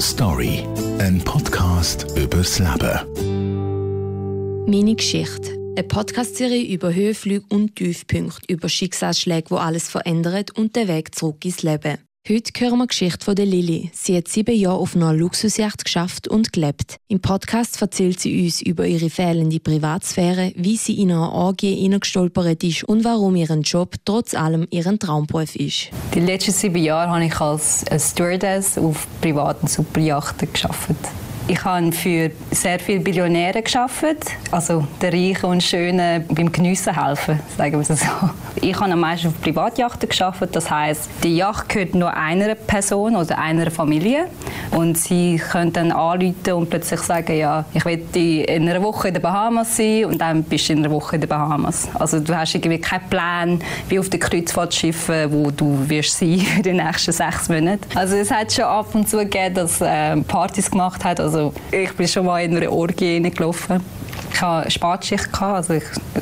[0.00, 0.64] Story,
[0.98, 3.00] ein Podcast übers Leben.
[4.66, 5.52] Meine Geschichte.
[5.76, 11.44] Eine Podcast-Serie über Höhenflüge und Tiefpunkte, über Schicksalsschläge, wo alles verändert und den Weg zurück
[11.44, 11.98] ins Leben.
[12.28, 13.90] Heute hören wir die Geschichte von der Lilly.
[13.94, 16.98] Sie hat sieben Jahre auf einer Luxusjacht geschafft und gelebt.
[17.08, 22.62] Im Podcast erzählt sie uns über ihre fehlende Privatsphäre, wie sie in einer Orgie hineingestolpert
[22.64, 25.88] ist und warum ihren Job trotz allem ihren Traumberuf ist.
[26.12, 30.90] Die letzten sieben Jahre habe ich als Stewardess auf privaten Superjachten geschafft.
[31.46, 34.04] Ich habe für sehr viele Billionäre geschafft,
[34.50, 38.30] also den Reichen und Schönen beim Geniessen helfen, sagen wir es so.
[38.60, 43.14] Ich habe am meisten auf Privatjachten geschafft, das heißt, die Yacht gehört nur einer Person
[43.16, 44.26] oder einer Familie
[44.72, 49.14] und sie können dann anrufen und plötzlich sagen, ja, ich will in einer Woche in
[49.14, 51.88] den Bahamas sein und dann bist du in einer Woche in den Bahamas.
[51.94, 53.58] Also du hast irgendwie keinen Plan,
[53.88, 57.86] wie auf den Kreuzfahrtschiffen, wo du wirst sein in den nächsten sechs Monaten.
[57.94, 61.92] Also es hat schon ab und zu gegeben, dass äh, Partys gemacht hat, also ich
[61.94, 63.80] bin schon mal in eine Orgie gelaufen.
[64.32, 65.74] Ich hatte Spatschicht, also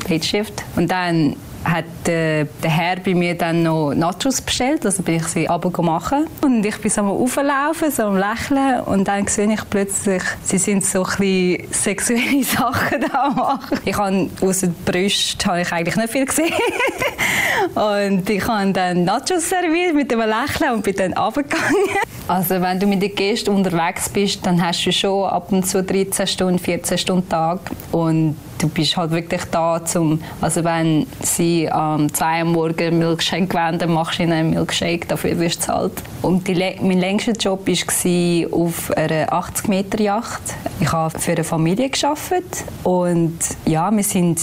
[0.09, 0.63] Late Shift.
[0.75, 1.35] Und dann
[1.71, 5.69] hat äh, der Herr bei mir dann noch Nachos bestellt, also bin ich sie aber
[5.81, 6.27] machen.
[6.41, 8.81] Und ich bin so am auflaufen, so am lächeln.
[8.81, 13.79] Und dann sehe ich plötzlich, sie sind so ein sexuelle Sachen da machen.
[13.85, 16.53] Ich habe aus den Brüsten habe ich eigentlich nicht viel gesehen
[17.77, 21.75] und ich habe dann Nachos serviert mit einem Lächeln und bin dann runtergegangen.
[22.29, 25.81] Also wenn du mit den Gästen unterwegs bist, dann hast du schon ab und zu
[25.81, 27.61] 13 Stunden, 14 Stunden Tag
[27.93, 32.99] und du bist halt wirklich da zum, also wenn sie am ähm, 2 Uhr morgen
[32.99, 35.93] Milkshake wollen, dann machst du ihnen einen Milkshake, dafür wirst du zahlt.
[36.21, 40.41] Und die, mein längster Job war auf einer 80 Meter Yacht.
[40.81, 44.41] Ich habe für eine Familie gearbeitet und ja, wir sind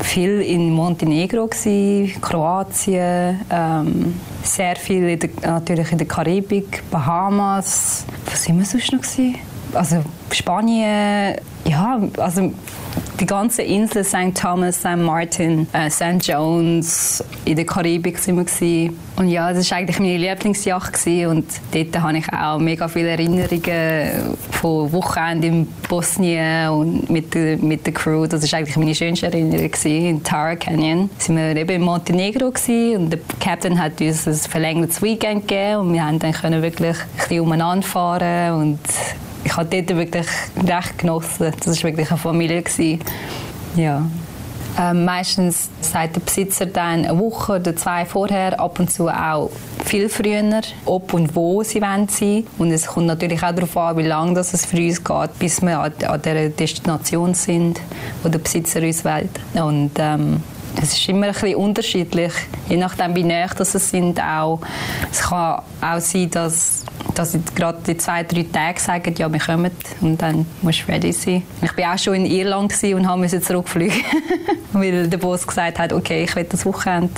[0.00, 8.04] viel in Montenegro, gewesen, Kroatien, ähm, sehr viel in der, natürlich in der Karibik, Bahamas.
[8.26, 9.00] Was sind wir sonst noch?
[9.00, 9.51] Gewesen?
[9.74, 12.52] Also Spanien, ja, also
[13.20, 14.34] die ganze Insel St.
[14.34, 14.96] Thomas, St.
[14.96, 16.18] Martin, äh, St.
[16.22, 18.98] Jones, in der Karibik sind wir gewesen.
[19.16, 21.26] Und ja, das war eigentlich meine Lieblingsjacht gewesen.
[21.28, 27.58] und dort habe ich auch mega viele Erinnerungen von Wochenenden in Bosnien und mit der,
[27.58, 28.26] mit der Crew.
[28.26, 30.06] Das war eigentlich meine schönste Erinnerung gewesen.
[30.06, 31.08] in Tara Canyon.
[31.18, 35.80] Sind wir eben in Montenegro gewesen und der Captain hat uns ein verlängertes Weekend gegeben
[35.80, 38.78] und wir haben dann können wirklich ein bisschen umeinander fahren und
[39.44, 40.26] ich habe dort wirklich
[40.56, 41.52] recht genossen.
[41.64, 42.62] Das war wirklich eine Familie.
[42.62, 43.00] Gewesen.
[43.76, 44.06] Ja.
[44.78, 49.50] Ähm, meistens sagt der Besitzer dann eine Woche oder zwei vorher, ab und zu auch
[49.84, 52.46] viel früher, ob und wo sie sein wollen.
[52.56, 55.60] Und es kommt natürlich auch darauf an, wie lange das es für uns geht, bis
[55.60, 57.80] wir an, an der Destination sind,
[58.22, 59.30] wo der Besitzer uns wählt.
[59.54, 60.42] Und ähm,
[60.80, 62.32] es ist immer ein bisschen unterschiedlich,
[62.68, 64.60] je nachdem wie nah das sind auch.
[65.10, 66.84] Es kann auch sein, dass,
[67.14, 70.92] dass sie gerade die zwei, drei Tage sagen, ja, wir kommen und dann musst du
[70.92, 71.42] ready sein.
[71.60, 74.00] Ich war auch schon in Irland und musste zurückfliegen,
[74.72, 77.12] weil der Boss gesagt hat, okay, ich will das Wochenende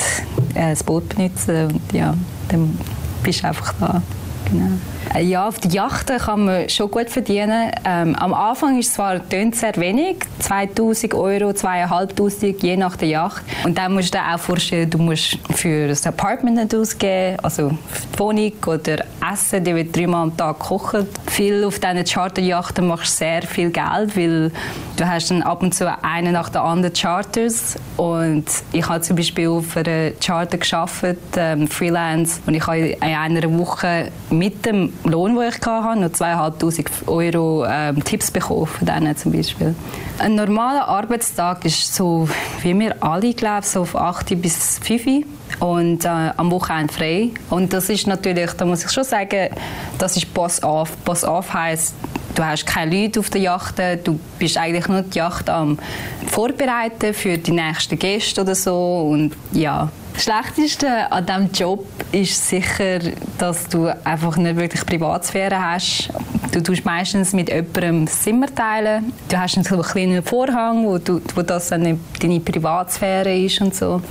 [0.54, 2.14] äh, das Boot benutzen und ja,
[2.48, 2.78] dann
[3.22, 4.02] bist du einfach da.
[4.50, 5.20] Genau.
[5.20, 7.70] Ja, auf der Yacht kann man schon gut verdienen.
[7.84, 13.44] Ähm, am Anfang ist es zwar sehr wenig, 2000 Euro, 2500, je nach der Yacht.
[13.64, 17.70] Und dann musst du dir auch vorstellen, du musst für das Apartment nicht ausgeben, also
[17.90, 21.06] für die Wohnung oder Essen, die wird dreimal am Tag kochen.
[21.26, 24.50] Viel auf diesen Charterjachten machst du sehr viel Geld, weil
[24.96, 27.76] du hast dann ab und zu einen nach der anderen Charters.
[27.96, 33.02] Und ich habe zum Beispiel auf einer Charter gearbeitet, ähm, Freelance, und ich habe in
[33.02, 38.86] einer Woche mit dem Lohn, den ich hatte, noch 2'500 Euro ähm, Tipps bekommen von
[38.86, 39.74] denen zum Beispiel.
[40.18, 42.28] Ein normaler Arbeitstag ist so,
[42.62, 45.26] wie wir alle, glaube so auf 8 bis 5
[45.60, 47.30] und äh, am Wochenende frei.
[47.50, 49.50] Und das ist natürlich, da muss ich schon sagen,
[49.98, 50.96] das ist Boss off.
[50.98, 51.94] Boss off heisst,
[52.34, 55.78] du hast keine Leute auf der Yacht, du bist eigentlich nur die Yacht am
[56.26, 62.48] Vorbereiten für die nächsten Gäste oder so und ja, das Schlechteste an diesem Job ist
[62.48, 63.00] sicher,
[63.38, 66.08] dass du einfach nicht wirklich Privatsphäre hast.
[66.52, 69.12] Du tust meistens mit jemandem Zimmer teilen.
[69.28, 74.02] Du hast einen kleinen Vorhang, wo, du, wo das dann deine Privatsphäre ist und so.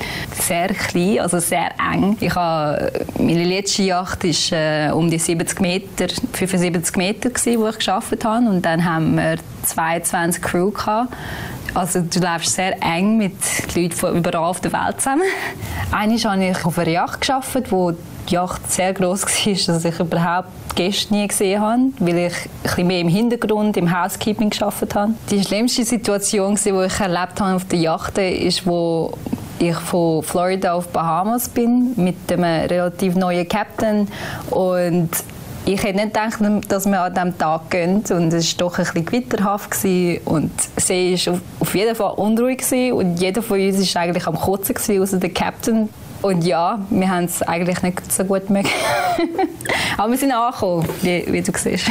[0.42, 2.18] Sehr klein, also sehr eng.
[2.20, 7.70] Ich habe, meine letzte Yacht war äh, um die 70 Meter, 75 Meter, gewesen, wo
[7.70, 8.50] ich gearbeitet habe.
[8.50, 11.14] Und dann haben wir 22 Crew gehabt.
[11.74, 13.34] Also du lebst sehr eng mit
[13.76, 15.24] Leuten von überall auf der Welt zusammen.
[15.92, 20.00] Einmal habe ich auf einer Yacht gearbeitet, wo die Yacht sehr groß war, dass ich
[20.00, 25.14] überhaupt Gäste nie gesehen habe, weil ich ein mehr im Hintergrund, im Housekeeping gearbeitet habe.
[25.30, 29.14] Die schlimmste Situation, die ich erlebt habe auf der Yacht, ist, wo
[29.60, 34.08] ich von Florida auf Bahamas bin mit einem relativ neuen Captain
[34.50, 35.10] und
[35.66, 38.86] ich hätte nicht gedacht, dass wir an diesem Tag gehen und es war doch ein
[38.86, 39.86] bisschen gewitterhaft
[40.26, 45.02] und sie war auf jeden Fall unruhig und jeder von uns war eigentlich am Kotzen
[45.02, 45.90] außer der Captain.
[46.22, 48.70] Und ja, wir haben es eigentlich nicht so gut gemacht.
[49.98, 51.88] Aber wir sind angekommen, wie, wie du siehst.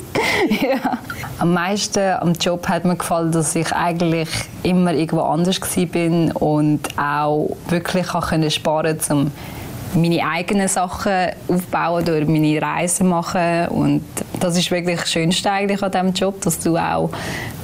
[0.62, 0.98] ja.
[1.38, 4.30] Am meisten am Job hat mir gefallen, dass ich eigentlich
[4.62, 9.30] immer irgendwo anders war und auch wirklich sparen konnte, um
[9.94, 14.02] meine eigenen Sachen aufbauen, durch meine Reisen machen und
[14.40, 17.10] das ist wirklich das Schönste eigentlich an diesem Job, dass du auch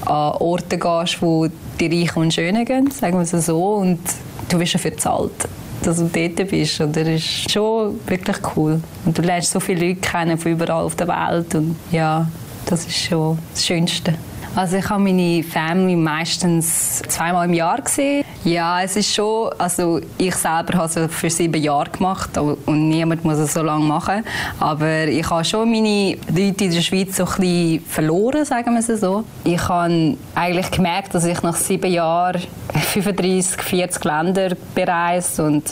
[0.07, 1.49] an Orte gehst, wo
[1.79, 4.01] die Reichen und Schönen gehen, sagen wir es so, und
[4.49, 5.49] du wirst dafür bezahlt
[5.83, 6.81] dass du dort bist.
[6.81, 8.81] Und das ist schon wirklich cool.
[9.05, 11.55] Und du lernst so viele Leute kennen von überall auf der Welt.
[11.55, 12.29] Und ja,
[12.67, 14.15] das ist schon das Schönste.
[14.55, 18.23] Also ich habe meine Family meistens zweimal im Jahr gesehen.
[18.45, 23.25] Ja, es ist schon, also ich selber habe es für sieben Jahre gemacht und niemand
[23.25, 24.25] muss es so lange machen.
[24.61, 28.81] Aber ich habe schon meine Leute in der Schweiz so ein bisschen verloren, sagen wir
[28.81, 29.25] es so.
[29.45, 32.43] Ich habe eigentlich gemerkt, dass ich nach sieben Jahren
[32.93, 35.63] 35, 40 Länder bereist und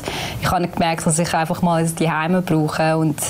[0.41, 3.21] ich habe gemerkt, dass ich einfach mal die Heime brauche und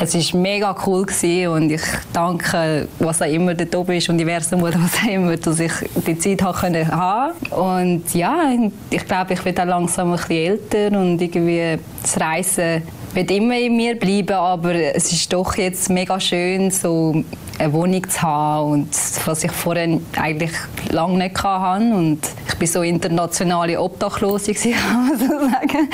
[0.00, 4.62] es war mega cool gewesen und ich danke, was auch immer da oben ist, Universum
[4.62, 5.72] oder was auch dass ich
[6.06, 7.32] die Zeit haben.
[7.50, 8.52] Und ja,
[8.90, 12.82] ich glaube, ich werde langsam ein bisschen älter und irgendwie das Reisen
[13.14, 17.22] wird immer in mir bleiben, aber es ist doch jetzt mega schön, so
[17.58, 18.88] eine Wohnung zu haben und
[19.26, 20.52] was ich vorher eigentlich
[20.90, 21.84] lange nicht hatte.
[21.84, 25.90] Und ich bin so internationale Obdachlose, kann man so sagen.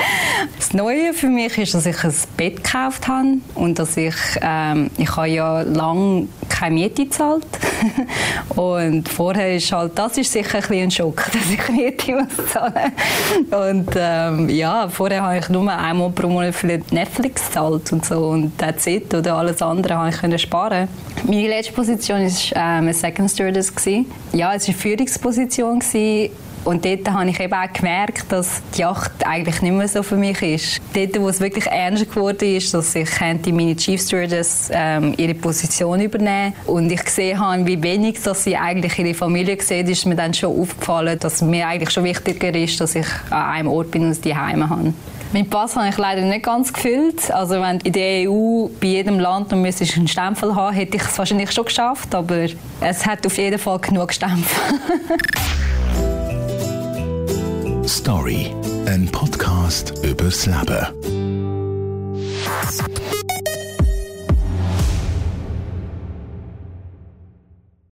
[0.57, 4.89] Das Neue für mich ist, dass ich ein Bett gekauft habe und dass ich, ähm,
[4.97, 7.45] ich habe ja lange keine Miete gezahlt
[8.55, 12.91] und vorher ist halt, das ist sicher ein, ein Schock, dass ich Miete muss zahlen
[13.51, 18.27] und ähm, ja, vorher habe ich nur einmal pro Monat für Netflix gezahlt und so
[18.27, 20.87] und that's it oder alles andere habe ich sparen.
[21.23, 23.73] Meine letzte Position war ähm, eine Second Stewardess.
[24.33, 25.81] Ja, es war eine Führungsposition
[26.65, 30.15] und dort habe ich eben auch gemerkt, dass die Yacht eigentlich nicht mehr so für
[30.15, 30.81] mich ist.
[30.93, 36.01] Dort, wo es wirklich ernst geworden ist, dass ich meine Chief Stewardess ähm, ihre Position
[36.01, 40.15] übernehmen und ich gesehen habe, wie wenig dass sie eigentlich ihre Familie sieht, ist mir
[40.15, 44.05] dann schon aufgefallen, dass mir eigentlich schon wichtiger ist, dass ich an einem Ort bin
[44.05, 44.93] und die Heime habe.
[45.31, 47.31] Mein Pass habe ich leider nicht ganz gefüllt.
[47.31, 51.17] Also wenn in der EU bei jedem Land noch einen Stempel haben, hätte ich es
[51.19, 52.47] wahrscheinlich schon geschafft, aber
[52.81, 54.43] es hat auf jeden Fall genug Stempel.
[57.89, 58.53] Story,
[58.85, 61.08] ein Podcast übers Leben.